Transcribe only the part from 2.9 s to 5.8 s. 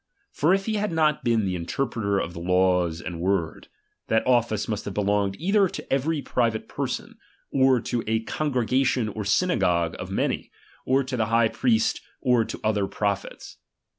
and word, that office must have belonged either